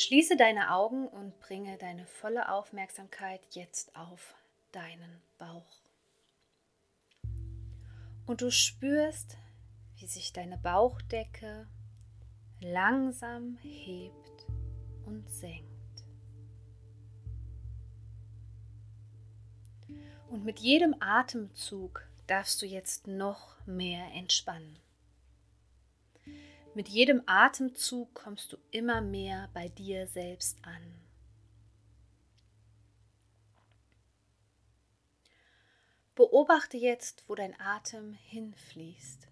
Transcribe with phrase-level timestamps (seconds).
[0.00, 4.36] Schließe deine Augen und bringe deine volle Aufmerksamkeit jetzt auf
[4.70, 5.82] deinen Bauch.
[8.24, 9.36] Und du spürst,
[9.96, 11.66] wie sich deine Bauchdecke
[12.60, 14.46] langsam hebt
[15.04, 16.04] und senkt.
[20.28, 24.78] Und mit jedem Atemzug darfst du jetzt noch mehr entspannen.
[26.74, 30.82] Mit jedem Atemzug kommst du immer mehr bei dir selbst an.
[36.14, 39.28] Beobachte jetzt, wo dein Atem hinfließt.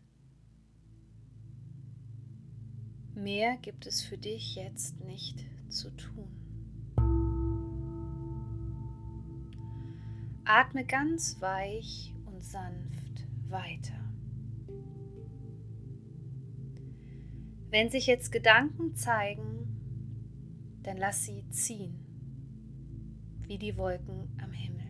[3.14, 6.28] Mehr gibt es für dich jetzt nicht zu tun.
[10.44, 13.98] Atme ganz weich und sanft weiter.
[17.70, 19.56] Wenn sich jetzt Gedanken zeigen,
[20.82, 21.98] dann lass sie ziehen,
[23.42, 24.86] wie die Wolken am Himmel.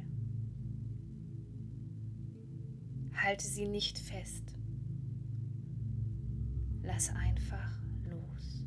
[3.14, 4.54] Halte sie nicht fest.
[6.82, 8.62] Lass einfach los.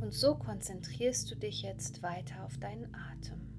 [0.00, 3.49] Und so konzentrierst du dich jetzt weiter auf deinen Atem.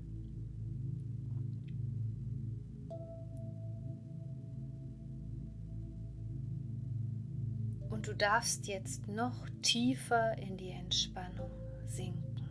[8.02, 11.52] Und du darfst jetzt noch tiefer in die Entspannung
[11.86, 12.50] sinken.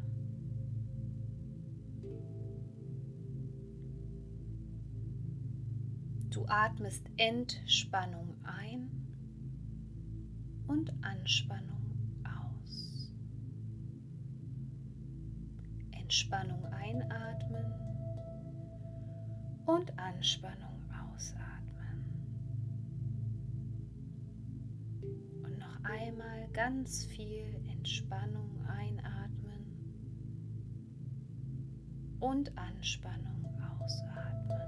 [6.31, 8.93] Du atmest Entspannung ein
[10.69, 13.11] und Anspannung aus.
[15.91, 17.75] Entspannung einatmen
[19.67, 21.50] und Anspannung ausatmen.
[26.53, 29.67] Ganz viel Entspannung einatmen
[32.19, 33.45] und Anspannung
[33.79, 34.61] ausatmen.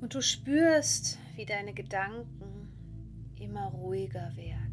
[0.00, 2.68] Und du spürst, wie deine Gedanken
[3.34, 4.68] immer ruhiger werden.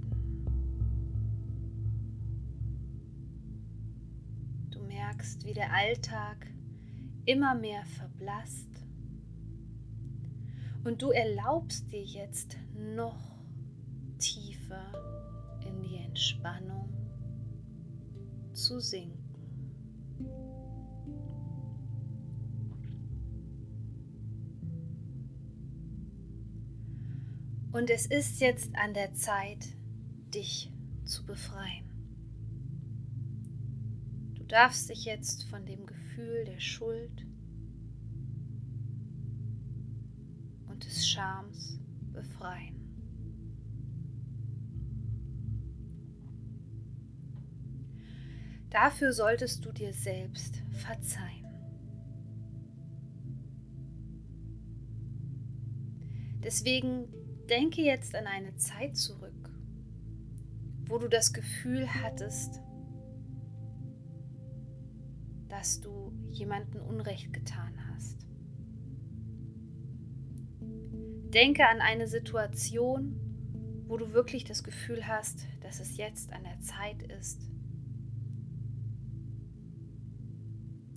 [4.69, 6.47] Du merkst, wie der Alltag
[7.25, 8.84] immer mehr verblasst
[10.85, 13.35] und du erlaubst dir jetzt noch
[14.19, 14.85] tiefer
[15.67, 16.89] in die Entspannung
[18.53, 19.25] zu sinken.
[27.71, 29.65] Und es ist jetzt an der Zeit,
[30.33, 30.71] dich
[31.03, 31.89] zu befreien.
[34.35, 37.25] Du darfst dich jetzt von dem Gefühl der Schuld,
[40.95, 41.77] des Schams
[42.13, 42.73] befreien.
[48.69, 51.45] Dafür solltest du dir selbst verzeihen.
[56.43, 57.07] Deswegen
[57.49, 59.49] denke jetzt an eine Zeit zurück,
[60.87, 62.61] wo du das Gefühl hattest,
[65.49, 68.24] dass du jemanden Unrecht getan hast.
[71.35, 73.19] Denke an eine Situation,
[73.87, 77.41] wo du wirklich das Gefühl hast, dass es jetzt an der Zeit ist,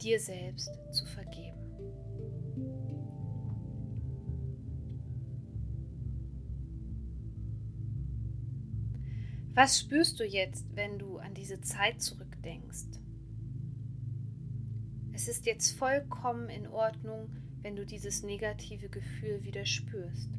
[0.00, 1.58] dir selbst zu vergeben.
[9.54, 13.00] Was spürst du jetzt, wenn du an diese Zeit zurückdenkst?
[15.12, 17.28] Es ist jetzt vollkommen in Ordnung,
[17.62, 20.30] wenn du dieses negative Gefühl wieder spürst.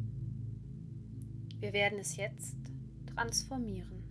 [1.60, 2.58] Wir werden es jetzt
[3.06, 4.04] transformieren.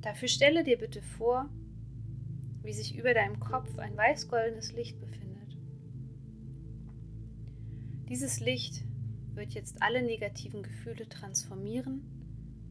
[0.00, 1.48] Dafür stelle dir bitte vor,
[2.62, 5.56] wie sich über deinem Kopf ein weiß-goldenes Licht befindet.
[8.08, 8.84] Dieses Licht
[9.34, 12.02] wird jetzt alle negativen Gefühle transformieren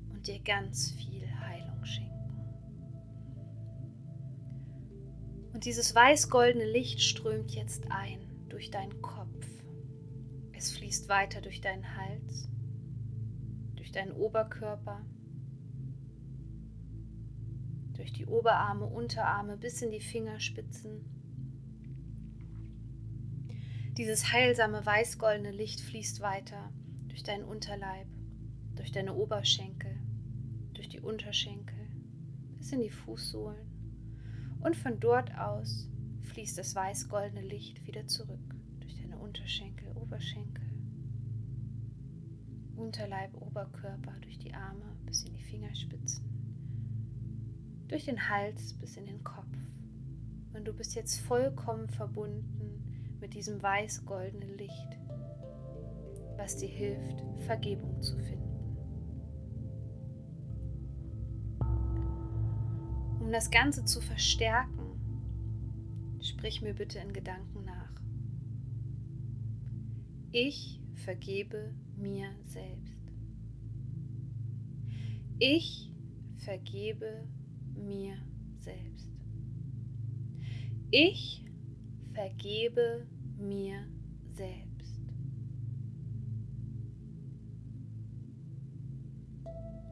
[0.10, 2.17] und dir ganz viel Heilung schenken.
[5.58, 9.44] Und dieses weiß-goldene Licht strömt jetzt ein durch deinen Kopf.
[10.54, 12.48] Es fließt weiter durch deinen Hals,
[13.76, 15.04] durch deinen Oberkörper,
[17.94, 21.04] durch die Oberarme, Unterarme bis in die Fingerspitzen.
[23.98, 26.72] Dieses heilsame weiß-goldene Licht fließt weiter
[27.08, 28.06] durch deinen Unterleib,
[28.76, 29.98] durch deine Oberschenkel,
[30.76, 31.90] durch die Unterschenkel
[32.58, 33.67] bis in die Fußsohlen
[34.62, 35.90] und von dort aus
[36.24, 40.66] fließt das weiß-goldene Licht wieder zurück durch deine Unterschenkel, Oberschenkel,
[42.76, 46.24] Unterleib, Oberkörper, durch die Arme bis in die Fingerspitzen,
[47.88, 49.46] durch den Hals bis in den Kopf.
[50.54, 54.98] Und du bist jetzt vollkommen verbunden mit diesem weiß-goldenen Licht,
[56.36, 58.57] was dir hilft, Vergebung zu finden.
[63.28, 67.92] Um das Ganze zu verstärken, sprich mir bitte in Gedanken nach.
[70.32, 73.12] Ich vergebe mir selbst.
[75.40, 75.92] Ich
[76.38, 77.28] vergebe
[77.76, 78.16] mir
[78.60, 79.12] selbst.
[80.92, 81.44] Ich
[82.14, 83.06] vergebe
[83.38, 83.90] mir
[84.36, 85.02] selbst.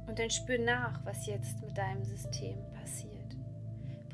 [0.07, 3.14] Und dann spür nach, was jetzt mit deinem System passiert.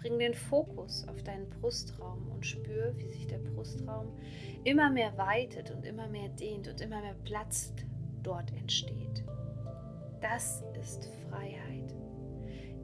[0.01, 4.17] Bring den Fokus auf deinen Brustraum und spür, wie sich der Brustraum
[4.63, 7.71] immer mehr weitet und immer mehr dehnt und immer mehr Platz
[8.23, 9.23] dort entsteht.
[10.21, 11.95] Das ist Freiheit.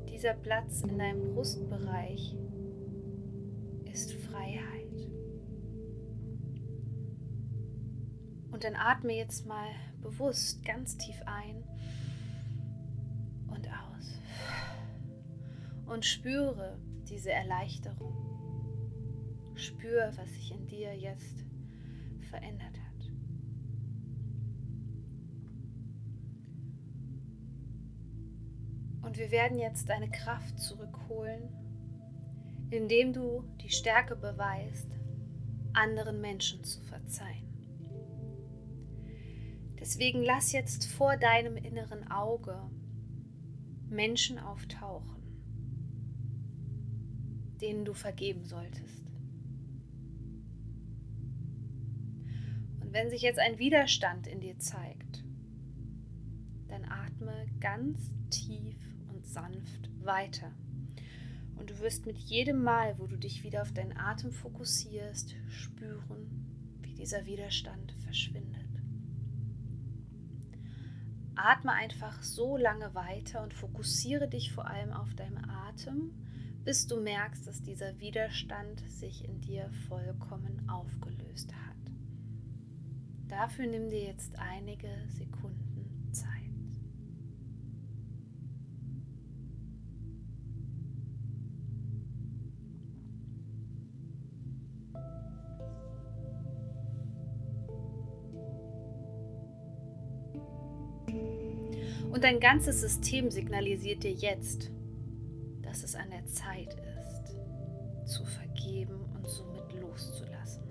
[0.09, 2.35] Dieser Platz in deinem Brustbereich
[3.91, 5.07] ist Freiheit.
[8.51, 9.69] Und dann atme jetzt mal
[10.01, 11.63] bewusst ganz tief ein
[13.47, 14.19] und aus.
[15.87, 18.13] Und spüre, diese Erleichterung.
[19.55, 21.43] Spür, was sich in dir jetzt
[22.29, 23.11] verändert hat.
[29.01, 31.49] Und wir werden jetzt deine Kraft zurückholen,
[32.69, 34.91] indem du die Stärke beweist,
[35.73, 37.47] anderen Menschen zu verzeihen.
[39.79, 42.69] Deswegen lass jetzt vor deinem inneren Auge
[43.89, 45.16] Menschen auftauchen
[47.61, 49.03] denen du vergeben solltest.
[52.81, 55.23] Und wenn sich jetzt ein Widerstand in dir zeigt,
[56.67, 58.77] dann atme ganz tief
[59.09, 60.51] und sanft weiter.
[61.55, 66.77] Und du wirst mit jedem Mal, wo du dich wieder auf deinen Atem fokussierst, spüren,
[66.81, 68.67] wie dieser Widerstand verschwindet.
[71.35, 76.13] Atme einfach so lange weiter und fokussiere dich vor allem auf deinen Atem
[76.67, 81.93] bis du merkst, dass dieser Widerstand sich in dir vollkommen aufgelöst hat.
[83.29, 86.27] Dafür nimm dir jetzt einige Sekunden Zeit.
[102.11, 104.69] Und dein ganzes System signalisiert dir jetzt,
[105.61, 107.35] dass es an der Zeit ist,
[108.05, 110.63] zu vergeben und somit loszulassen,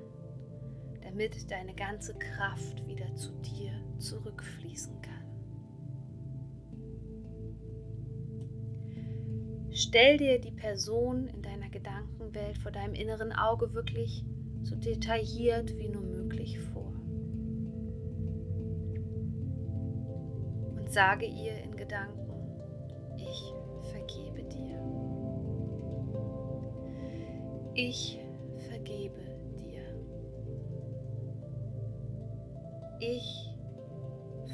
[1.03, 5.17] damit deine ganze Kraft wieder zu dir zurückfließen kann.
[9.71, 14.25] Stell dir die Person in deiner Gedankenwelt vor deinem inneren Auge wirklich
[14.63, 16.93] so detailliert wie nur möglich vor.
[20.77, 22.33] Und sage ihr in Gedanken,
[23.19, 23.55] ich
[27.79, 28.19] Ich
[28.71, 29.21] vergebe
[29.59, 29.83] dir.
[33.01, 33.51] Ich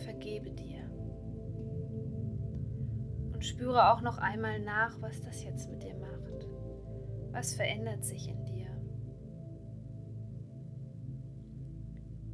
[0.02, 0.90] vergebe dir.
[3.32, 6.48] Und spüre auch noch einmal nach, was das jetzt mit dir macht.
[7.30, 8.66] Was verändert sich in dir?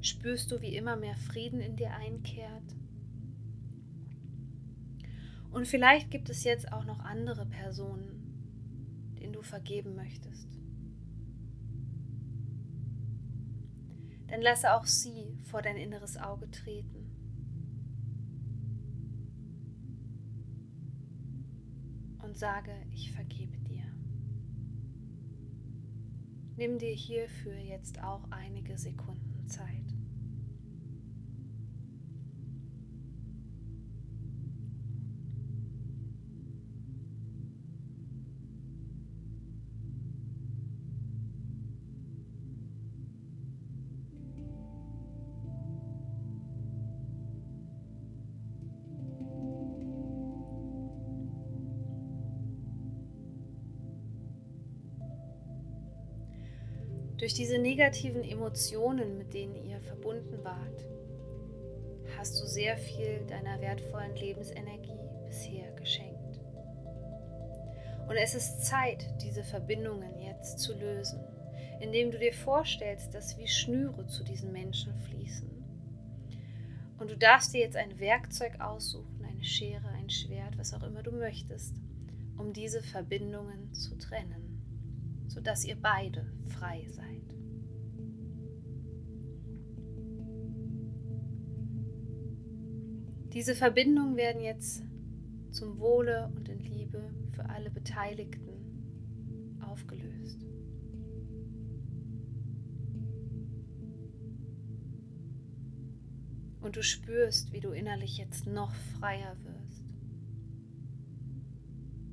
[0.00, 2.74] Spürst du, wie immer mehr Frieden in dir einkehrt?
[5.50, 10.57] Und vielleicht gibt es jetzt auch noch andere Personen, denen du vergeben möchtest.
[14.28, 17.10] Dann lasse auch sie vor dein inneres Auge treten.
[22.22, 23.84] Und sage, ich vergebe dir.
[26.56, 29.27] Nimm dir hierfür jetzt auch einige Sekunden
[57.18, 60.86] Durch diese negativen Emotionen, mit denen ihr verbunden wart,
[62.16, 66.40] hast du sehr viel deiner wertvollen Lebensenergie bisher geschenkt.
[68.08, 71.20] Und es ist Zeit, diese Verbindungen jetzt zu lösen,
[71.80, 75.50] indem du dir vorstellst, dass wie Schnüre zu diesen Menschen fließen.
[76.98, 81.02] Und du darfst dir jetzt ein Werkzeug aussuchen, eine Schere, ein Schwert, was auch immer
[81.02, 81.74] du möchtest,
[82.36, 84.47] um diese Verbindungen zu trennen,
[85.28, 87.08] sodass ihr beide frei seid.
[93.32, 94.82] Diese Verbindungen werden jetzt
[95.52, 98.48] zum Wohle und in Liebe für alle Beteiligten
[99.60, 100.44] aufgelöst.
[106.60, 109.84] Und du spürst, wie du innerlich jetzt noch freier wirst.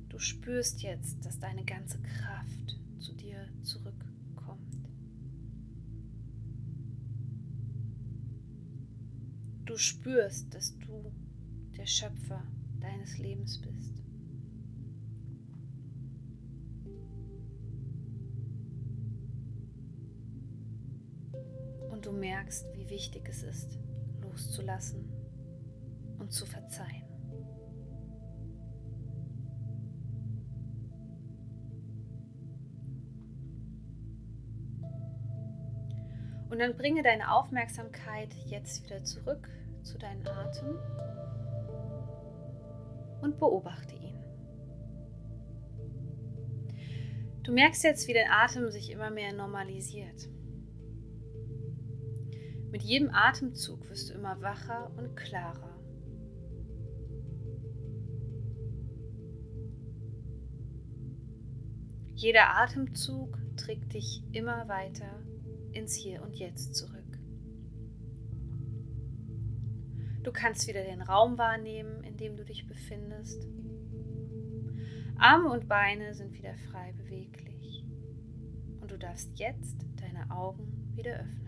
[0.08, 2.78] Du spürst jetzt, dass deine ganze Kraft
[9.66, 11.12] Du spürst, dass du
[11.76, 12.42] der Schöpfer
[12.80, 14.02] deines Lebens bist.
[21.90, 23.78] Und du merkst, wie wichtig es ist,
[24.22, 25.12] loszulassen
[26.18, 27.05] und zu verzeihen.
[36.50, 39.48] Und dann bringe deine Aufmerksamkeit jetzt wieder zurück
[39.82, 40.78] zu deinem Atem
[43.20, 44.16] und beobachte ihn.
[47.42, 50.28] Du merkst jetzt, wie dein Atem sich immer mehr normalisiert.
[52.70, 55.76] Mit jedem Atemzug wirst du immer wacher und klarer.
[62.14, 65.22] Jeder Atemzug trägt dich immer weiter
[65.72, 67.18] ins Hier und Jetzt zurück.
[70.22, 73.46] Du kannst wieder den Raum wahrnehmen, in dem du dich befindest.
[75.18, 77.86] Arme und Beine sind wieder frei beweglich.
[78.80, 81.45] Und du darfst jetzt deine Augen wieder öffnen.